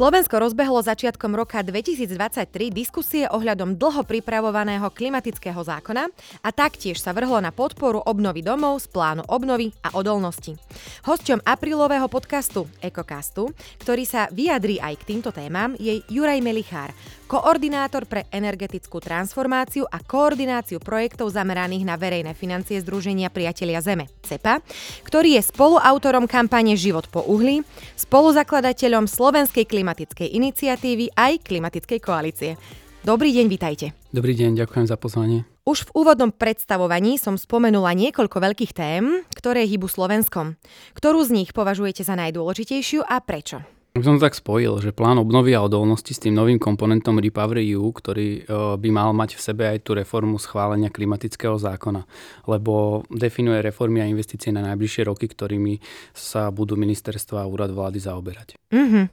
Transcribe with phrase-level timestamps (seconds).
[0.00, 6.08] Slovensko rozbehlo začiatkom roka 2023 diskusie ohľadom dlho pripravovaného klimatického zákona
[6.40, 10.56] a taktiež sa vrhlo na podporu obnovy domov z plánu obnovy a odolnosti.
[11.04, 13.52] Hosťom aprílového podcastu Ekokastu,
[13.84, 16.96] ktorý sa vyjadrí aj k týmto témam, je Juraj Melichár,
[17.30, 24.58] koordinátor pre energetickú transformáciu a koordináciu projektov zameraných na verejné financie Združenia Priatelia Zeme, CEPA,
[25.06, 27.62] ktorý je spoluautorom kampane Život po uhli,
[27.94, 32.58] spoluzakladateľom Slovenskej klimatickej iniciatívy aj klimatickej koalície.
[33.06, 33.86] Dobrý deň, vitajte.
[34.10, 35.46] Dobrý deň, ďakujem za pozvanie.
[35.62, 40.58] Už v úvodnom predstavovaní som spomenula niekoľko veľkých tém, ktoré hýbu Slovenskom.
[40.98, 43.79] Ktorú z nich považujete za najdôležitejšiu a prečo?
[43.90, 48.28] Som tak spojil, že plán obnovy a odolnosti s tým novým komponentom Repower EU, ktorý
[48.38, 48.40] e,
[48.78, 52.06] by mal mať v sebe aj tú reformu schválenia klimatického zákona,
[52.46, 55.82] lebo definuje reformy a investície na najbližšie roky, ktorými
[56.14, 58.54] sa budú ministerstva a úrad vlády zaoberať.
[58.70, 59.04] Mm-hmm.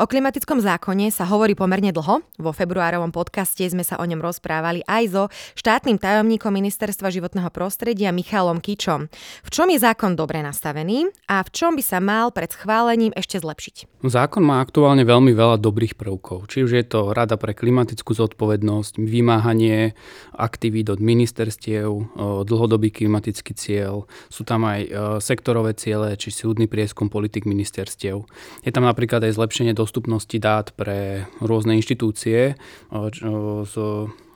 [0.00, 2.24] O klimatickom zákone sa hovorí pomerne dlho.
[2.40, 5.22] Vo februárovom podcaste sme sa o ňom rozprávali aj so
[5.54, 9.12] štátnym tajomníkom Ministerstva životného prostredia Michalom Kičom.
[9.44, 13.38] V čom je zákon dobre nastavený a v čom by sa mal pred schválením ešte
[13.38, 14.00] zlepšiť?
[14.00, 16.48] Zákon má aktuálne veľmi veľa dobrých prvkov.
[16.48, 19.92] Či už je to Rada pre klimatickú zodpovednosť, vymáhanie
[20.32, 22.16] aktivít od ministerstiev,
[22.48, 24.88] dlhodobý klimatický cieľ, sú tam aj
[25.20, 28.24] sektorové ciele, či súdny prieskum politik ministerstiev.
[28.64, 32.54] Je tam napríklad aj zlepšenie dostupnosti dát pre rôzne inštitúcie,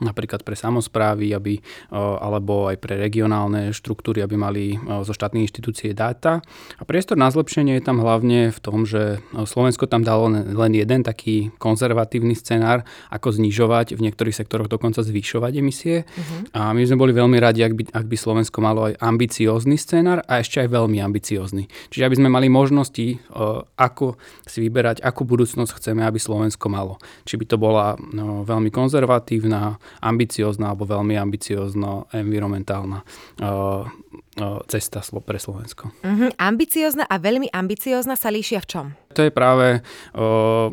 [0.05, 1.57] napríklad pre samozprávy, aby,
[1.91, 6.45] alebo aj pre regionálne štruktúry, aby mali zo štátnej inštitúcie dáta.
[6.77, 11.01] A priestor na zlepšenie je tam hlavne v tom, že Slovensko tam dalo len jeden
[11.01, 16.05] taký konzervatívny scenár, ako znižovať, v niektorých sektoroch dokonca zvyšovať emisie.
[16.05, 16.45] Uh-huh.
[16.53, 20.21] A my sme boli veľmi radi, ak by, ak by Slovensko malo aj ambiciózny scenár
[20.29, 21.65] a ešte aj veľmi ambiciózny.
[21.89, 23.17] Čiže aby sme mali možnosti,
[23.79, 26.99] ako si vyberať, akú budúcnosť chceme, aby Slovensko malo.
[27.23, 33.85] Či by to bola no, veľmi konzervatívna, ambiciózna alebo veľmi ambiciózna environmentálna uh,
[34.41, 35.91] uh, cesta pre Slovensko.
[36.03, 36.29] Uh-huh.
[36.39, 38.85] Ambiciózna a veľmi ambiciózna sa líšia v čom?
[39.15, 39.79] To je práve
[40.15, 40.71] uh,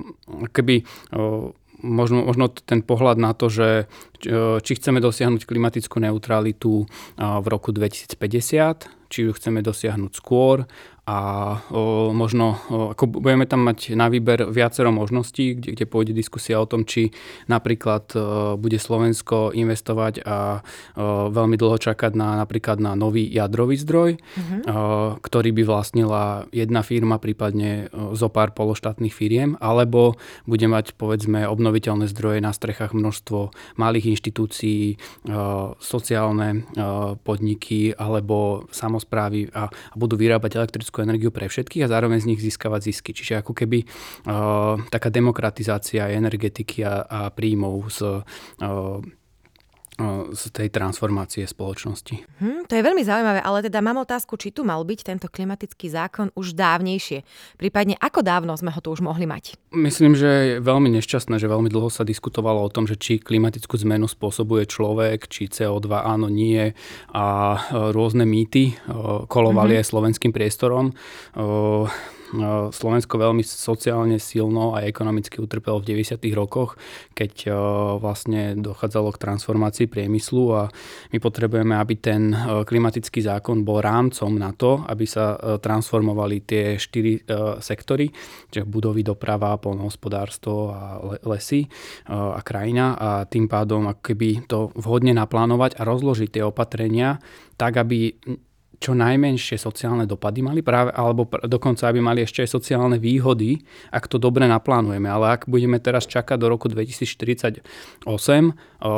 [0.50, 0.82] keby
[1.14, 1.50] uh,
[1.82, 3.90] možno, možno ten pohľad na to, že
[4.62, 6.86] či chceme dosiahnuť klimatickú neutralitu
[7.18, 10.64] v roku 2050, či ju chceme dosiahnuť skôr,
[11.02, 11.18] a
[11.74, 16.62] o, možno o, ako budeme tam mať na výber viacero možností, kde, kde pôjde diskusia
[16.62, 17.10] o tom, či
[17.50, 23.82] napríklad o, bude Slovensko investovať a o, veľmi dlho čakať na napríklad na nový jadrový
[23.82, 24.18] zdroj, o,
[25.18, 30.14] ktorý by vlastnila jedna firma, prípadne o, zo pár pološtátnych firiem, alebo
[30.46, 34.96] bude mať povedzme obnoviteľné zdroje na strechách množstvo malých inštitúcií,
[35.28, 42.22] o, sociálne o, podniky alebo samozprávy a, budú vyrábať elektrickú energiu pre všetkých a zároveň
[42.22, 43.10] z nich získavať zisky.
[43.12, 47.98] Čiže ako keby uh, taká demokratizácia energetiky a, príjmov z
[50.32, 52.24] z tej transformácie spoločnosti.
[52.40, 55.92] Hmm, to je veľmi zaujímavé, ale teda mám otázku, či tu mal byť tento klimatický
[55.92, 57.22] zákon už dávnejšie.
[57.60, 59.60] Prípadne ako dávno sme ho tu už mohli mať?
[59.76, 63.76] Myslím, že je veľmi nešťastné, že veľmi dlho sa diskutovalo o tom, že či klimatickú
[63.84, 66.72] zmenu spôsobuje človek, či CO2 áno, nie
[67.12, 67.26] a
[67.92, 68.72] rôzne mýty
[69.28, 69.84] kolovali mm-hmm.
[69.84, 70.96] aj slovenským priestorom.
[72.72, 76.16] Slovensko veľmi sociálne silno a ekonomicky utrpelo v 90.
[76.32, 76.80] rokoch,
[77.12, 77.52] keď
[78.00, 80.62] vlastne dochádzalo k transformácii priemyslu a
[81.12, 82.32] my potrebujeme, aby ten
[82.64, 87.20] klimatický zákon bol rámcom na to, aby sa transformovali tie štyri
[87.60, 88.08] sektory,
[88.48, 91.68] čiže budovy, doprava, polnohospodárstvo a lesy
[92.08, 97.20] a krajina a tým pádom keby to vhodne naplánovať a rozložiť tie opatrenia
[97.60, 98.16] tak, aby
[98.82, 103.62] čo najmenšie sociálne dopady mali práve, alebo dokonca aby mali ešte aj sociálne výhody,
[103.94, 105.06] ak to dobre naplánujeme.
[105.06, 107.62] Ale ak budeme teraz čakať do roku 2048
[108.82, 108.90] a,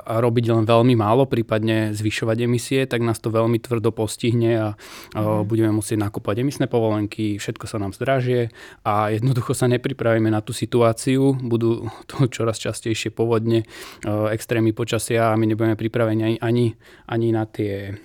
[0.00, 4.68] a robiť len veľmi málo, prípadne zvyšovať emisie, tak nás to veľmi tvrdo postihne a
[5.12, 5.44] mm.
[5.44, 8.48] budeme musieť nakúpať emisné povolenky, všetko sa nám zdražie
[8.88, 13.68] a jednoducho sa nepripravíme na tú situáciu, budú tu čoraz častejšie povodne,
[14.06, 16.78] extrémy počasia a my nebudeme pripravení ani,
[17.10, 17.98] ani na, tie,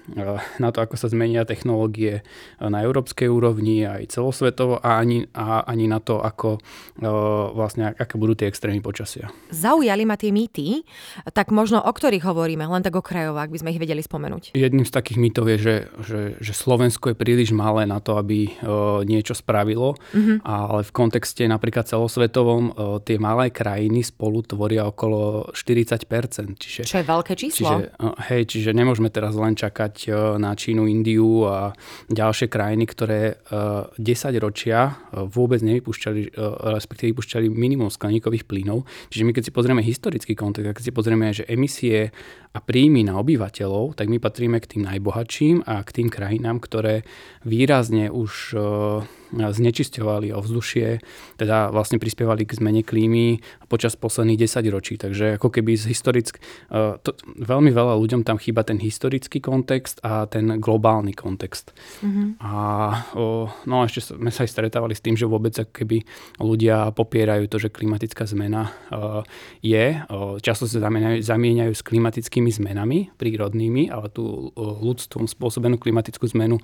[0.57, 2.25] na to, ako sa zmenia technológie
[2.57, 6.57] na európskej úrovni aj celosvetovo a ani, a ani na to, ako
[7.53, 9.29] vlastne, aké budú tie extrémy počasia.
[9.53, 10.81] Zaujali ma tie mýty,
[11.31, 14.57] tak možno o ktorých hovoríme, len tak okrajovo, ak by sme ich vedeli spomenúť.
[14.57, 18.49] Jedným z takých mýtov je, že, že, že Slovensko je príliš malé na to, aby
[19.03, 20.41] niečo spravilo, mm-hmm.
[20.47, 22.73] ale v kontexte napríklad celosvetovom
[23.03, 26.55] tie malé krajiny spolu tvoria okolo 40%.
[26.57, 27.67] Čiže, Čo je veľké číslo.
[27.67, 27.83] Čiže,
[28.31, 31.02] hej, čiže nemôžeme teraz len čakať na Čínu, Indiu
[31.47, 31.75] a
[32.07, 33.99] ďalšie krajiny, ktoré 10
[34.39, 36.39] ročia vôbec nevypúšťali,
[36.71, 38.87] respektíve vypúšťali minimum skleníkových plynov.
[39.11, 42.15] Čiže my keď si pozrieme historický kontext, keď si pozrieme, že emisie
[42.53, 47.01] a príjmy na obyvateľov, tak my patríme k tým najbohatším a k tým krajinám, ktoré
[47.43, 48.53] výrazne už
[49.33, 51.01] znečisťovali ovzdušie,
[51.41, 54.95] teda vlastne prispievali k zmene klímy počas posledných 10 ročí.
[55.01, 56.37] Takže ako keby z historick...
[56.69, 61.73] E, to, veľmi veľa ľuďom tam chýba ten historický kontext a ten globálny kontext.
[62.05, 62.27] Mm-hmm.
[62.43, 62.53] A
[63.65, 66.05] no ešte sme sa aj stretávali s tým, že vôbec ako keby
[66.37, 68.71] ľudia popierajú to, že klimatická zmena e,
[69.65, 69.85] je.
[70.43, 76.61] Často sa zamieňajú, zamieňajú s klimatickými zmenami prírodnými, ale tú ľudstvom spôsobenú klimatickú zmenu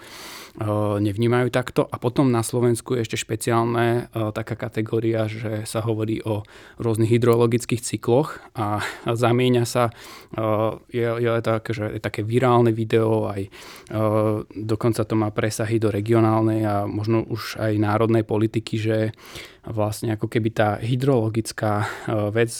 [0.99, 1.87] nevnímajú takto.
[1.89, 6.43] A potom na Slovensku je ešte špeciálne uh, taká kategória, že sa hovorí o
[6.75, 9.95] rôznych hydrologických cykloch a, zamieňa sa,
[10.35, 13.47] uh, je, je, tak, že je také virálne video, aj
[13.95, 19.15] uh, dokonca to má presahy do regionálnej a možno už aj národnej politiky, že
[19.63, 21.87] vlastne ako keby tá hydrologická
[22.35, 22.51] vec,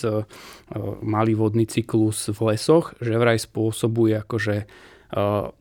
[1.03, 4.63] malý vodný cyklus v lesoch, že vraj spôsobuje akože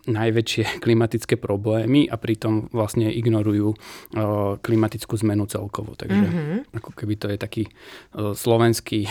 [0.04, 5.96] najväčšie klimatické problémy a pritom vlastne ignorujú uh, klimatickú zmenu celkovo.
[5.96, 6.58] Takže mm-hmm.
[6.76, 9.08] ako keby to je taký uh, slovenský,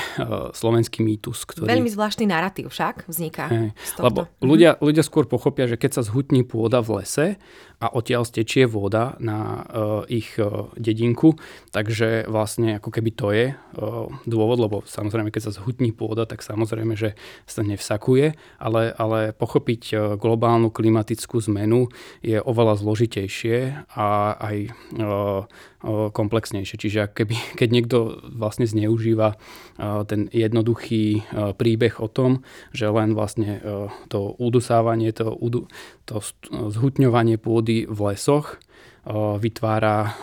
[0.54, 1.69] slovenský mýtus, ktorý...
[1.69, 3.50] Veľmi zvláštny narratív však vzniká.
[3.50, 4.45] Hey, lebo mm-hmm.
[4.45, 7.28] ľudia, ľudia skôr pochopia, že keď sa zhutní pôda v lese
[7.77, 11.38] a odtiaľ stečie voda na uh, ich uh, dedinku,
[11.69, 16.41] takže vlastne ako keby to je uh, dôvod, lebo samozrejme keď sa zhutní pôda, tak
[16.41, 17.13] samozrejme, že
[17.45, 21.94] sa nevsakuje, ale, ale pochopiť globálnu klimatickú zmenu
[22.25, 24.07] je oveľa zložitejšie a
[24.41, 24.57] aj
[25.85, 26.75] komplexnejšie.
[26.77, 27.97] Čiže keby, keď niekto
[28.33, 29.38] vlastne zneužíva
[30.09, 31.24] ten jednoduchý
[31.57, 32.41] príbeh o tom,
[32.74, 33.62] že len vlastne
[34.09, 35.38] to udusávanie, to,
[36.09, 36.15] to
[36.50, 38.57] zhutňovanie pôdy v lesoch
[39.38, 40.18] vytvára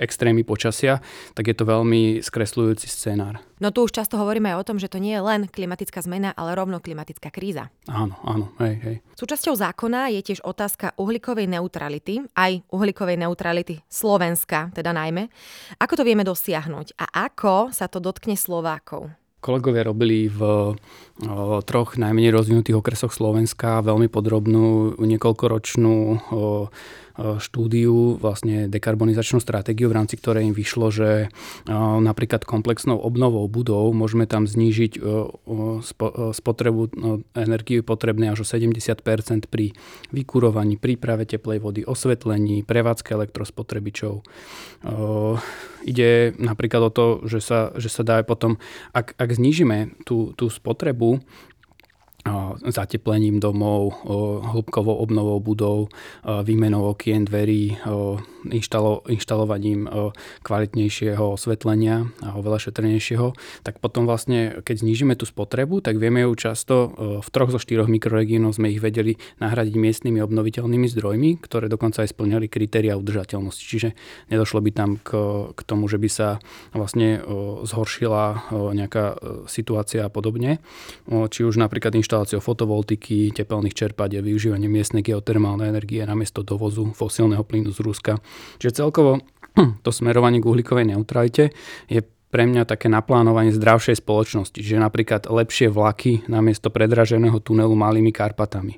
[0.00, 1.04] extrémy počasia,
[1.36, 3.44] tak je to veľmi skresľujúci scenár.
[3.60, 6.32] No tu už často hovoríme aj o tom, že to nie je len klimatická zmena,
[6.32, 7.68] ale rovno klimatická kríza.
[7.84, 8.96] Áno, áno, hej, hej.
[9.20, 15.28] Súčasťou zákona je tiež otázka uhlíkovej neutrality, aj uhlíkovej neutrality Slovenska, teda najmä.
[15.76, 19.12] Ako to vieme dosiahnuť a ako sa to dotkne Slovákov?
[19.40, 20.40] Kolegovia robili v
[21.64, 25.96] troch najmenej rozvinutých okresoch Slovenska veľmi podrobnú niekoľkoročnú
[27.18, 31.28] štúdiu, vlastne dekarbonizačnú stratégiu, v rámci ktorej im vyšlo, že
[31.70, 35.00] napríklad komplexnou obnovou budov môžeme tam znížiť
[36.36, 36.82] spotrebu
[37.34, 39.74] energie potrebné až o 70% pri
[40.14, 44.22] vykurovaní, príprave teplej vody, osvetlení, prevádzke elektrospotrebičov.
[45.80, 48.60] Ide napríklad o to, že sa, že sa dá potom,
[48.92, 51.24] ak, ak znížime tú, tú spotrebu,
[52.60, 54.04] zateplením domov,
[54.44, 55.78] hĺbkovou obnovou budov,
[56.24, 57.80] výmenou okien, dverí,
[58.50, 59.88] inštalo, inštalovaním
[60.44, 63.32] kvalitnejšieho osvetlenia a oveľa šetrnejšieho,
[63.64, 66.92] tak potom vlastne, keď znížime tú spotrebu, tak vieme ju často
[67.24, 72.12] v troch zo štyroch mikroregiónov sme ich vedeli nahradiť miestnymi obnoviteľnými zdrojmi, ktoré dokonca aj
[72.12, 73.64] splňali kritéria udržateľnosti.
[73.64, 73.96] Čiže
[74.28, 75.10] nedošlo by tam k,
[75.56, 76.28] k tomu, že by sa
[76.76, 77.20] vlastne
[77.64, 79.16] zhoršila nejaká
[79.48, 80.60] situácia a podobne.
[81.08, 87.70] Či už napríklad inštaláciou fotovoltiky, tepelných čerpadiel, využívanie miestnej geotermálnej energie namiesto dovozu fosílneho plynu
[87.70, 88.18] z Ruska.
[88.58, 89.22] Čiže celkovo
[89.86, 91.54] to smerovanie k uhlíkovej neutralite
[91.86, 92.02] je
[92.34, 98.74] pre mňa také naplánovanie zdravšej spoločnosti, čiže napríklad lepšie vlaky namiesto predraženého tunelu malými Karpatami.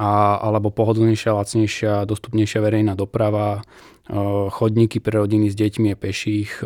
[0.00, 3.60] A, alebo pohodlnejšia, lacnejšia, dostupnejšia verejná doprava,
[4.48, 6.64] chodníky pre rodiny s deťmi a peších,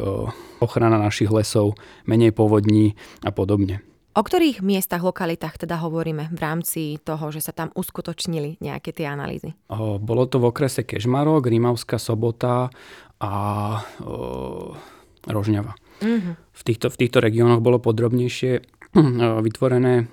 [0.62, 1.74] ochrana našich lesov,
[2.06, 2.94] menej povodní
[3.26, 3.82] a podobne.
[4.16, 9.06] O ktorých miestach, lokalitách teda hovoríme v rámci toho, že sa tam uskutočnili nejaké tie
[9.06, 9.54] analýzy?
[10.02, 12.72] Bolo to v okrese Kežmarok, Rímavská sobota
[13.22, 13.32] a
[14.02, 14.74] o,
[15.28, 15.76] Rožňava.
[16.02, 16.34] Mm-hmm.
[16.50, 18.78] V, týchto, v týchto regiónoch bolo podrobnejšie
[19.44, 20.08] vytvorené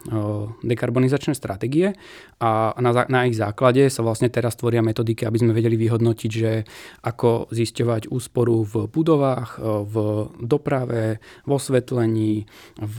[0.60, 1.96] dekarbonizačné stratégie
[2.44, 6.68] a na, na ich základe sa vlastne teraz tvoria metodiky, aby sme vedeli vyhodnotiť, že
[7.08, 9.96] ako zisťovať úsporu v budovách, v
[10.44, 12.98] doprave, v osvetlení, v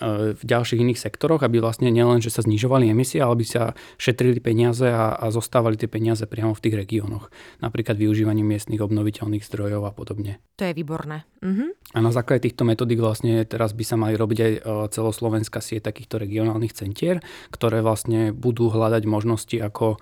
[0.00, 3.62] v ďalších iných sektoroch, aby vlastne nielen, že sa znižovali emisie, ale aby sa
[3.96, 7.32] šetrili peniaze a, a zostávali tie peniaze priamo v tých regiónoch.
[7.64, 10.36] Napríklad využívaním miestnych obnoviteľných zdrojov a podobne.
[10.60, 11.24] To je výborné.
[11.40, 11.76] Mhm.
[11.96, 14.60] A na základe týchto metodík vlastne teraz by sa mali robiť aj e,
[14.92, 17.22] celoslovenská sieť takýchto regionálnych centier,
[17.54, 19.98] ktoré vlastne budú hľadať možnosti, ako e,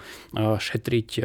[0.59, 1.23] šetriť e,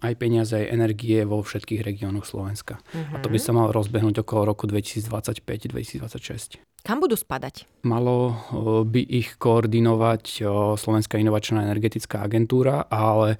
[0.00, 2.80] aj peniaze, aj energie vo všetkých regiónoch Slovenska.
[2.90, 3.14] Mhm.
[3.14, 3.44] A to by mhm.
[3.44, 6.58] sa malo rozbehnúť okolo roku 2025-2026.
[6.80, 7.70] Kam budú spadať?
[7.86, 8.34] Malo
[8.82, 10.42] by ich koordinovať
[10.74, 13.38] Slovenská inovačná energetická agentúra, ale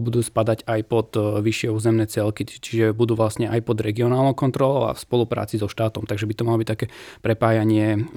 [0.00, 4.96] budú spadať aj pod vyššie územné celky, čiže budú vlastne aj pod regionálnou kontrolou a
[4.96, 6.08] v spolupráci so štátom.
[6.08, 6.86] Takže by to malo byť také
[7.20, 8.08] prepájanie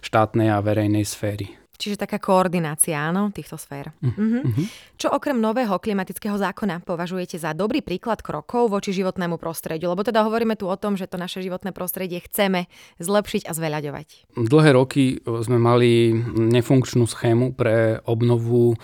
[0.00, 1.59] štátnej a verejnej sféry.
[1.80, 3.88] Čiže taká koordinácia, áno, týchto sfér.
[4.04, 4.44] Uh-huh.
[4.44, 4.68] Uh-huh.
[5.00, 9.88] Čo okrem nového klimatického zákona považujete za dobrý príklad krokov voči životnému prostrediu?
[9.88, 12.68] Lebo teda hovoríme tu o tom, že to naše životné prostredie chceme
[13.00, 14.36] zlepšiť a zveľaďovať.
[14.36, 18.76] Dlhé roky sme mali nefunkčnú schému pre obnovu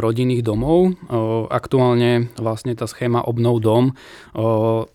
[0.00, 0.96] rodinných domov.
[1.52, 3.84] Aktuálne vlastne tá schéma obnov dom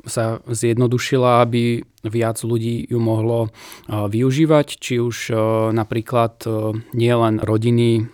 [0.09, 3.53] sa zjednodušila, aby viac ľudí ju mohlo
[3.89, 5.33] využívať, či už
[5.75, 6.41] napríklad
[6.97, 8.09] nie len rodiny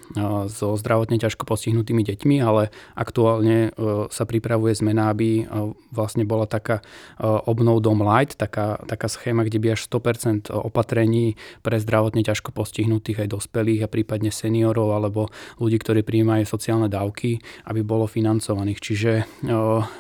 [0.52, 3.72] so zdravotne ťažko postihnutými deťmi, ale aktuálne
[4.12, 5.48] sa pripravuje zmena, aby
[5.94, 6.84] vlastne bola taká
[7.22, 13.24] obnov dom light, taká, taká schéma, kde by až 100% opatrení pre zdravotne ťažko postihnutých
[13.24, 17.40] aj dospelých a prípadne seniorov alebo ľudí, ktorí prijímajú sociálne dávky,
[17.70, 18.80] aby bolo financovaných.
[18.84, 19.12] Čiže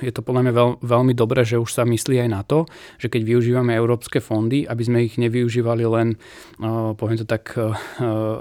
[0.01, 2.67] je to podľa mňa veľ, veľmi dobré, že už sa myslí aj na to,
[2.97, 6.17] že keď využívame európske fondy, aby sme ich nevyužívali len,
[6.97, 7.53] poviem to tak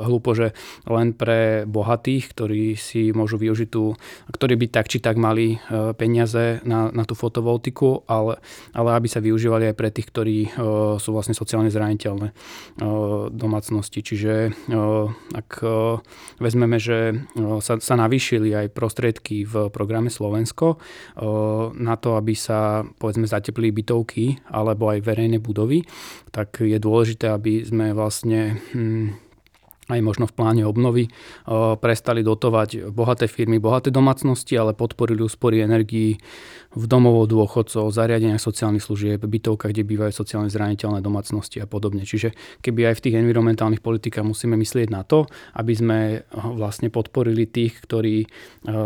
[0.01, 0.57] hlúpo, že
[0.89, 3.93] len pre bohatých, ktorí si môžu využiť tú,
[4.33, 5.61] ktorí by tak či tak mali
[6.01, 8.41] peniaze na, na tú fotovoltiku, ale,
[8.73, 10.39] ale aby sa využívali aj pre tých, ktorí
[10.97, 12.33] sú vlastne sociálne zraniteľné
[13.35, 14.01] domácnosti.
[14.01, 14.55] Čiže
[15.35, 15.51] ak
[16.39, 17.27] vezmeme, že
[17.61, 20.79] sa, sa navýšili aj prostriedky v programe Slovensko
[21.75, 25.83] na to, aby sa povedzme zateplili bytovky alebo aj verejné verejné budovy,
[26.31, 29.26] tak je dôležité, aby sme vlastne hm,
[29.87, 31.09] aj možno v pláne obnovy
[31.79, 36.19] prestali dotovať bohaté firmy, bohaté domácnosti, ale podporili úspory energií
[36.77, 42.05] v domovou dôchodcov, zariadeniach sociálnych služieb, bytovkách, kde bývajú sociálne zraniteľné domácnosti a podobne.
[42.05, 45.25] Čiže keby aj v tých environmentálnych politikách musíme myslieť na to,
[45.57, 45.99] aby sme
[46.35, 48.29] vlastne podporili tých, ktorí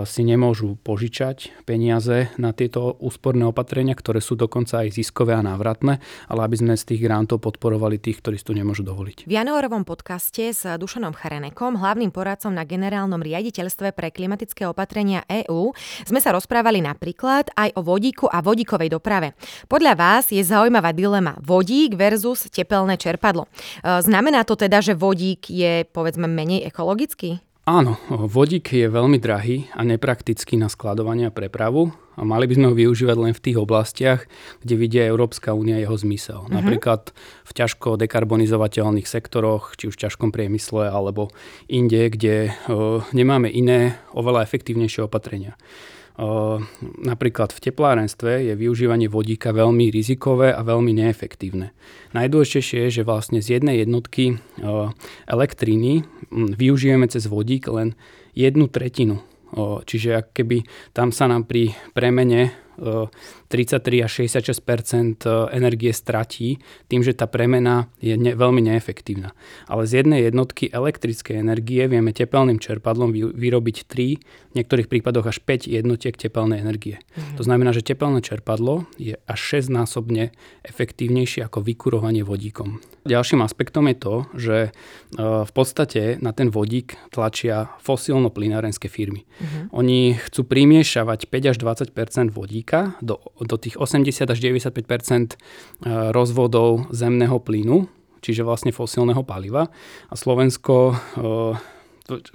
[0.06, 5.98] si nemôžu požičať peniaze na tieto úsporné opatrenia, ktoré sú dokonca aj ziskové a návratné,
[6.30, 9.26] ale aby sme z tých grantov podporovali tých, ktorí si to nemôžu dovoliť.
[9.26, 15.70] V januárovom podcaste s Dušanom Charenekom, hlavným poradcom na generálnom riaditeľstve pre klimatické opatrenia EÚ,
[16.02, 19.38] sme sa rozprávali napríklad aj o o vodíku a vodíkovej doprave.
[19.70, 23.46] Podľa vás je zaujímavá dilema vodík versus tepelné čerpadlo.
[23.46, 27.38] E, znamená to teda, že vodík je povedzme menej ekologický?
[27.70, 32.66] Áno, vodík je veľmi drahý a nepraktický na skladovanie a prepravu a mali by sme
[32.66, 34.26] ho využívať len v tých oblastiach,
[34.58, 36.42] kde vidia Európska únia jeho zmysel.
[36.42, 36.56] Mm-hmm.
[36.58, 37.14] Napríklad
[37.46, 41.30] v ťažko dekarbonizovateľných sektoroch, či už v ťažkom priemysle alebo
[41.70, 45.54] inde, kde o, nemáme iné, oveľa efektívnejšie opatrenia.
[47.00, 51.72] Napríklad v teplárenstve je využívanie vodíka veľmi rizikové a veľmi neefektívne.
[52.12, 54.36] Najdôležitejšie je, že vlastne z jednej jednotky
[55.24, 57.96] elektriny využijeme cez vodík len
[58.36, 59.24] jednu tretinu.
[59.88, 66.56] Čiže ak keby tam sa nám pri premene 33 až 66% energie stratí
[66.88, 69.36] tým, že tá premena je ne, veľmi neefektívna.
[69.68, 75.38] Ale z jednej jednotky elektrickej energie vieme tepelným čerpadlom vyrobiť 3, v niektorých prípadoch až
[75.46, 76.98] 5 jednotiek tepelnej energie.
[77.14, 77.36] Mhm.
[77.38, 80.34] To znamená, že tepelné čerpadlo je až 6 násobne
[80.66, 82.82] efektívnejšie ako vykurovanie vodíkom.
[83.06, 84.70] Ďalším aspektom je to, že e,
[85.18, 89.24] v podstate na ten vodík tlačia fosílno-plynárenské firmy.
[89.24, 89.80] Uh-huh.
[89.80, 91.96] Oni chcú primiešavať 5 až 20
[92.70, 95.36] vodíka do, do tých 80 až 95 e,
[96.14, 97.88] rozvodov zemného plynu,
[98.22, 99.68] čiže vlastne fosílneho paliva.
[100.10, 100.94] A Slovensko e,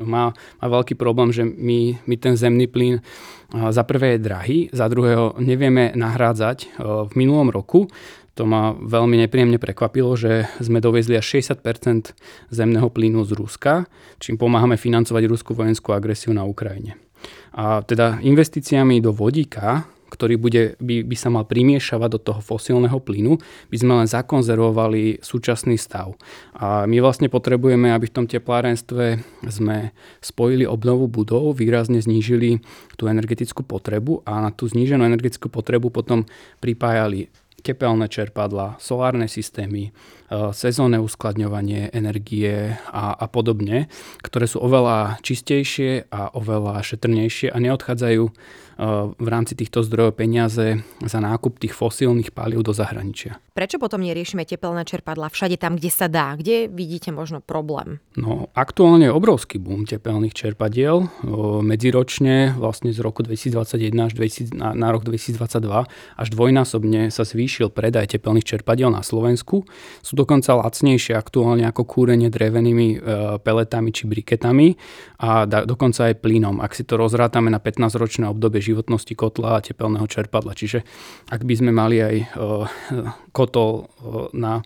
[0.04, 3.04] má, má veľký problém, že my, my ten zemný plyn
[3.52, 6.80] za prvé je drahý, za druhého nevieme nahrádzať.
[6.80, 7.92] V minulom roku
[8.40, 11.60] to ma veľmi nepríjemne prekvapilo, že sme dovezli až 60%
[12.56, 13.84] zemného plynu z Ruska,
[14.24, 16.96] čím pomáhame financovať ruskú vojenskú agresiu na Ukrajine.
[17.56, 22.98] A teda investíciami do vodíka, ktorý bude, by, by sa mal primiešavať do toho fosílneho
[23.02, 26.14] plynu, by sme len zakonzervovali súčasný stav.
[26.56, 29.20] A my vlastne potrebujeme, aby v tom teplárenstve
[29.50, 32.62] sme spojili obnovu budov, výrazne znížili
[32.96, 36.24] tú energetickú potrebu a na tú zníženú energetickú potrebu potom
[36.62, 37.28] pripájali
[37.66, 39.90] tepelné čerpadla, solárne systémy,
[40.30, 43.88] sezónne uskladňovanie energie a, a podobne,
[44.26, 48.24] ktoré sú oveľa čistejšie a oveľa šetrnejšie a neodchádzajú
[49.16, 53.40] v rámci týchto zdrojov peniaze za nákup tých fosílnych palív do zahraničia.
[53.56, 56.36] Prečo potom neriešime tepelné čerpadla všade tam, kde sa dá?
[56.36, 58.04] Kde vidíte možno problém?
[58.20, 61.08] No, aktuálne je obrovský boom tepelných čerpadiel.
[61.64, 65.88] Medziročne vlastne z roku 2021 až 2000, na, na rok 2022
[66.20, 69.64] až dvojnásobne sa zvýšil predaj tepelných čerpadiel na Slovensku.
[70.04, 73.04] Sú dokonca lacnejšie aktuálne ako kúrenie drevenými
[73.44, 74.80] peletami či briketami
[75.20, 80.08] a dokonca aj plynom, ak si to rozrátame na 15-ročné obdobie životnosti kotla a tepelného
[80.08, 80.56] čerpadla.
[80.56, 80.88] Čiže
[81.28, 82.16] ak by sme mali aj
[83.36, 83.92] kotol
[84.32, 84.64] na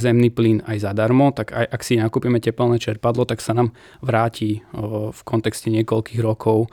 [0.00, 4.64] zemný plyn aj zadarmo, tak aj ak si nakúpime tepelné čerpadlo, tak sa nám vráti
[5.12, 6.70] v kontexte niekoľkých rokov,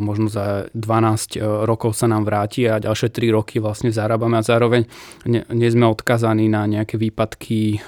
[0.00, 4.86] možno za 12 rokov sa nám vráti a ďalšie 3 roky vlastne zarábame a zároveň
[5.26, 7.80] nie sme odkazaní na nejaké výpadky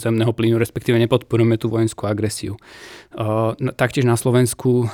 [0.00, 2.56] zemného plynu, respektíve nepodporujeme tú vojenskú agresiu.
[3.76, 4.88] Taktiež na Slovensku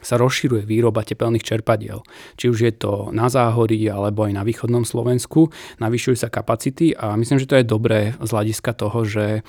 [0.00, 2.00] sa rozširuje výroba tepelných čerpadiel.
[2.40, 5.52] Či už je to na Záhorí alebo aj na východnom Slovensku.
[5.76, 9.44] Navyšujú sa kapacity a myslím, že to je dobré z hľadiska toho, že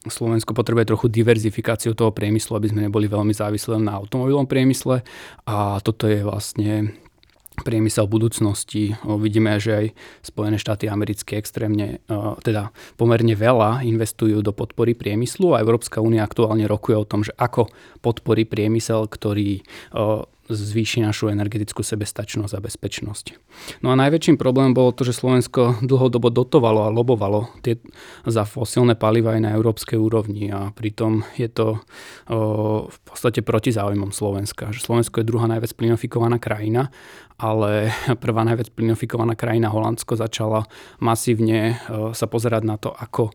[0.00, 5.02] Slovensko potrebuje trochu diverzifikáciu toho priemyslu, aby sme neboli veľmi závislí na automobilovom priemysle
[5.44, 6.94] a toto je vlastne
[7.62, 8.96] priemysel budúcnosti.
[9.04, 9.86] Vidíme, že aj
[10.24, 12.00] Spojené štáty americké extrémne,
[12.44, 17.36] teda pomerne veľa investujú do podpory priemyslu a Európska únia aktuálne rokuje o tom, že
[17.36, 19.62] ako podporí priemysel, ktorý
[20.58, 23.24] zvýši našu energetickú sebestačnosť a bezpečnosť.
[23.84, 27.78] No a najväčším problémom bolo to, že Slovensko dlhodobo dotovalo a lobovalo tie,
[28.26, 33.70] za fosílne paliva aj na európskej úrovni a pritom je to o, v podstate proti
[33.74, 34.70] záujmom Slovenska.
[34.74, 36.88] Že Slovensko je druhá najviac plinofikovaná krajina,
[37.40, 37.90] ale
[38.20, 40.68] prvá najviac plinofikovaná krajina Holandsko začala
[41.00, 43.32] masívne o, sa pozerať na to, ako o,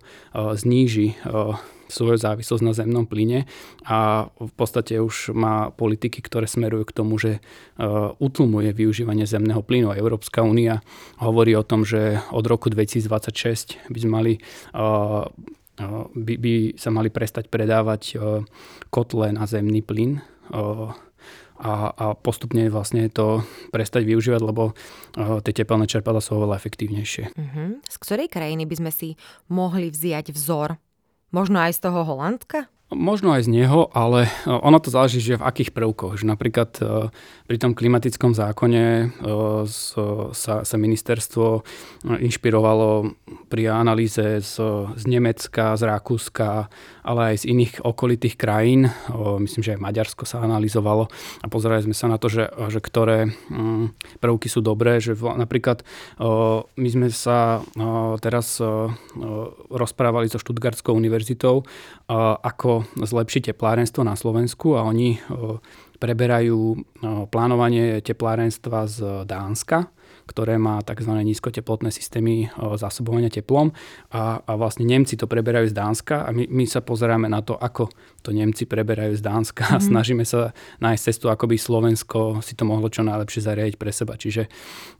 [0.53, 1.57] zníži o,
[1.87, 3.45] svoju závislosť na zemnom plyne
[3.85, 7.39] a v podstate už má politiky, ktoré smerujú k tomu, že e,
[8.17, 9.93] utlmuje využívanie zemného plynu.
[9.93, 10.81] Európska únia
[11.21, 14.39] hovorí o tom, že od roku 2026 by sme mali e,
[14.81, 18.17] e, by, by sa mali prestať predávať
[18.89, 20.23] kotle na zemný plyn
[21.55, 24.75] a, a postupne vlastne to prestať využívať, lebo
[25.15, 27.31] tie tepelné čerpadla sú oveľa efektívnejšie.
[27.31, 27.79] Uh-huh.
[27.79, 29.15] Z ktorej krajiny by sme si
[29.47, 30.75] mohli vziať vzor
[31.33, 32.69] Možno aj z toho Holandska?
[32.93, 36.21] Možno aj z neho, ale e, ono to záleží, že v akých prvkoch.
[36.21, 37.09] Že napríklad e,
[37.49, 39.05] pri tom klimatickom zákone e,
[39.65, 41.65] sa, sa ministerstvo
[42.05, 43.09] inšpirovalo
[43.49, 44.53] pri analýze z,
[44.93, 46.69] z Nemecka, z Rakúska,
[47.05, 48.89] ale aj z iných okolitých krajín.
[49.37, 51.05] Myslím, že aj Maďarsko sa analyzovalo
[51.39, 54.97] a pozerali sme sa na to, že, že ktoré mm, prvky sú dobré.
[54.97, 55.85] Že napríklad
[56.73, 57.61] my sme sa
[58.19, 58.57] teraz
[59.69, 61.61] rozprávali so Štutgardskou univerzitou,
[62.41, 65.21] ako zlepšiť teplárenstvo na Slovensku a oni
[66.01, 66.81] preberajú
[67.29, 68.97] plánovanie teplárenstva z
[69.29, 69.93] Dánska
[70.25, 71.11] ktoré má tzv.
[71.11, 73.71] nízkoteplotné systémy zásobovania teplom
[74.09, 77.55] a, a vlastne Nemci to preberajú z Dánska a my, my sa pozeráme na to,
[77.55, 77.89] ako
[78.25, 79.73] to Nemci preberajú z Dánska mm.
[79.73, 79.85] a mhm.
[79.85, 84.17] snažíme sa nájsť cestu, ako by Slovensko si to mohlo čo najlepšie zariadiť pre seba.
[84.17, 84.49] Čiže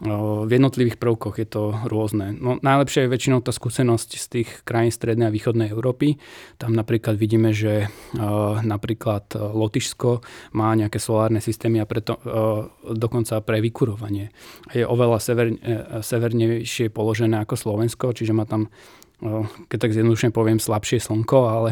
[0.06, 2.38] o, v jednotlivých prvkoch je to rôzne.
[2.38, 6.22] No, najlepšia je väčšinou tá skúsenosť z tých krajín strednej a východnej Európy.
[6.62, 10.22] Tam napríklad vidíme, že o, napríklad Lotyšsko
[10.54, 14.30] má nejaké solárne systémy a preto o, dokonca pre vykurovanie.
[14.70, 15.58] Je oveľa oveľa sever, e,
[16.04, 18.68] severnejšie položené ako Slovensko, čiže má tam
[19.72, 21.72] keď tak zjednodušene poviem, slabšie slnko, ale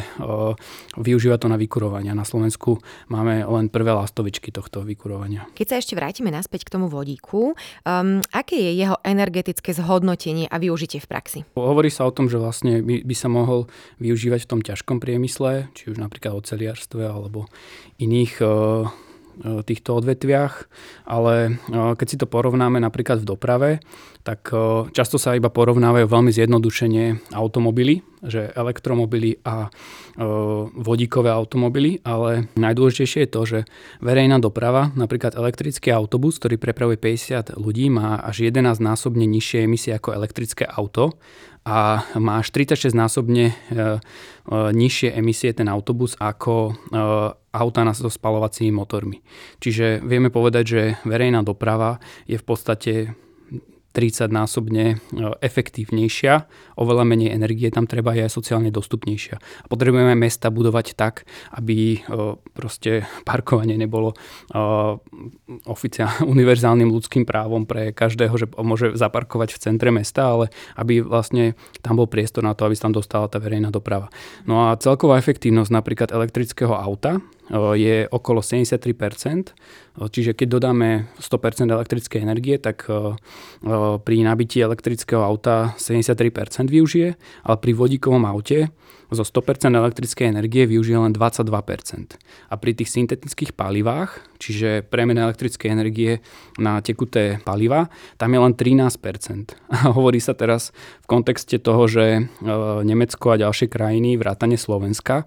[0.95, 2.15] využíva to na vykurovanie.
[2.15, 2.79] Na Slovensku
[3.11, 5.43] máme len prvé lastovičky tohto vykurovania.
[5.51, 10.55] Keď sa ešte vrátime naspäť k tomu vodíku, um, aké je jeho energetické zhodnotenie a
[10.55, 11.39] využitie v praxi?
[11.59, 13.67] Hovorí sa o tom, že vlastne by, by sa mohol
[13.99, 17.51] využívať v tom ťažkom priemysle, či už napríklad oceliarstve alebo
[17.99, 19.02] iných uh, E,
[19.41, 20.53] týchto odvetviach,
[21.09, 21.51] ale e,
[21.97, 23.69] keď si to porovnáme napríklad v doprave,
[24.23, 24.55] tak
[24.95, 29.67] často sa iba porovnávajú veľmi zjednodušene automobily, že elektromobily a
[30.79, 33.59] vodíkové automobily, ale najdôležitejšie je to, že
[33.99, 39.91] verejná doprava, napríklad elektrický autobus, ktorý prepravuje 50 ľudí, má až 11 násobne nižšie emisie
[39.91, 41.19] ako elektrické auto
[41.63, 43.89] a má až 36 násobne e, e,
[44.51, 47.01] nižšie emisie ten autobus ako e,
[47.55, 49.23] auta so spalovacími motormi.
[49.63, 52.93] Čiže vieme povedať, že verejná doprava je v podstate
[53.93, 54.97] 30-násobne
[55.39, 56.33] efektívnejšia,
[56.81, 59.37] oveľa menej energie tam treba je aj sociálne dostupnejšia.
[59.37, 62.01] A potrebujeme mesta budovať tak, aby
[62.57, 64.17] proste parkovanie nebolo
[65.69, 71.53] oficiálne univerzálnym ľudským právom pre každého, že môže zaparkovať v centre mesta, ale aby vlastne
[71.85, 74.09] tam bol priestor na to, aby sa tam dostala tá verejná doprava.
[74.49, 79.51] No a celková efektívnosť napríklad elektrického auta je okolo 73%,
[80.07, 82.87] čiže keď dodáme 100% elektrickej energie, tak
[84.03, 87.09] pri nabití elektrického auta 73% využije,
[87.43, 88.71] ale pri vodíkovom aute
[89.13, 92.17] zo 100% elektrickej energie využije len 22%.
[92.49, 96.19] A pri tých syntetických palivách, čiže premena elektrickej energie
[96.59, 97.87] na tekuté paliva,
[98.19, 99.55] tam je len 13%.
[99.73, 102.21] A hovorí sa teraz v kontexte toho, že e,
[102.83, 105.23] Nemecko a ďalšie krajiny, vrátane Slovenska,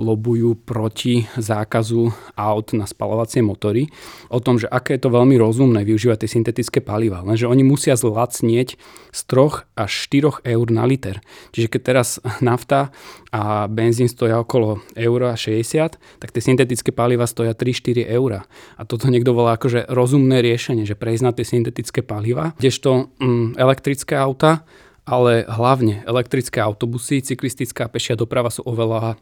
[0.00, 3.92] lobujú proti zákazu aut na spalovacie motory,
[4.32, 7.92] o tom, že aké je to veľmi rozumné využívať tie syntetické paliva, lenže oni musia
[8.00, 8.80] zlacnieť
[9.12, 11.20] z 3 až 4 eur na liter.
[11.52, 12.08] Čiže keď teraz
[12.40, 12.94] nafta
[13.30, 18.42] a benzín stoja okolo eura 60, tak tie syntetické paliva stoja 3-4 eur.
[18.74, 23.58] A toto niekto volá akože rozumné riešenie, že prejsť na tie syntetické paliva, kdežto mm,
[23.58, 24.66] elektrické auta
[25.10, 29.18] ale hlavne elektrické autobusy, cyklistická pešia doprava sú oveľa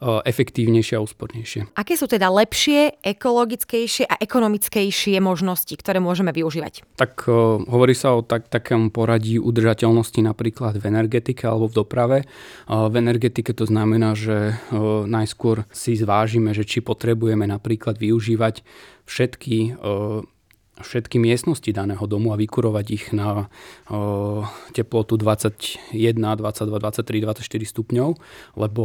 [0.00, 1.76] efektívnejšie a úspornejšie.
[1.76, 6.96] Aké sú teda lepšie, ekologickejšie a ekonomickejšie možnosti, ktoré môžeme využívať?
[6.96, 12.18] Tak uh, hovorí sa o tak, takom poradí udržateľnosti napríklad v energetike alebo v doprave.
[12.64, 18.64] Uh, v energetike to znamená, že uh, najskôr si zvážime, že či potrebujeme napríklad využívať
[19.04, 19.76] všetky
[20.80, 23.50] všetky miestnosti daného domu a vykurovať ich na
[23.90, 28.08] o, teplotu 21, 22, 23, 24 stupňov,
[28.56, 28.84] lebo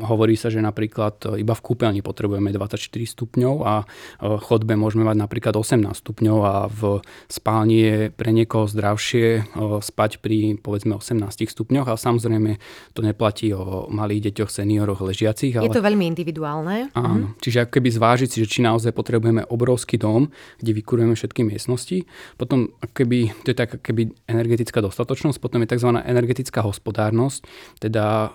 [0.00, 3.74] hovorí sa, že napríklad iba v kúpeľni potrebujeme 24 stupňov a
[4.20, 6.82] v chodbe môžeme mať napríklad 18 stupňov a v
[7.30, 12.50] spálni je pre niekoho zdravšie o, spať pri povedzme 18 stupňoch, ale samozrejme
[12.92, 15.54] to neplatí o malých deťoch, senioroch, ležiacich.
[15.54, 15.70] Ale...
[15.70, 16.90] Je to veľmi individuálne.
[16.92, 17.40] Áno, mhm.
[17.40, 21.46] čiže ako keby zvážiť si, že či naozaj potrebujeme obrovský dom, kde vykurujeme všetky všetky
[21.46, 22.02] miestnosti.
[22.34, 25.94] Potom keby, to je tak keby energetická dostatočnosť, potom je tzv.
[25.94, 27.46] energetická hospodárnosť,
[27.78, 28.34] teda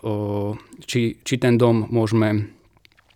[0.87, 2.54] či, či ten dom môžeme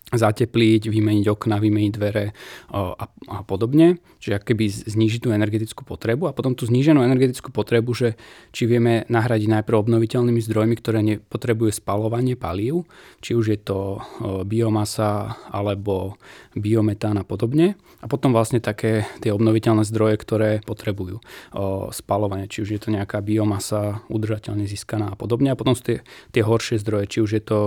[0.10, 2.34] zatepliť, vymeniť okna, vymeniť dvere
[2.74, 4.02] a, a podobne.
[4.20, 8.18] Čiže keby znižiť tú energetickú potrebu a potom tú zníženú energetickú potrebu, že
[8.50, 12.90] či vieme nahradiť najprv obnoviteľnými zdrojmi, ktoré nepotrebujú spalovanie palív,
[13.22, 14.02] či už je to
[14.44, 16.18] biomasa alebo
[16.58, 17.78] biometán a podobne.
[18.00, 21.20] A potom vlastne také tie obnoviteľné zdroje, ktoré potrebujú
[21.92, 25.52] spalovanie, či už je to nejaká biomasa udržateľne získaná a podobne.
[25.52, 25.98] A potom sú tie,
[26.32, 27.60] tie horšie zdroje, či už je to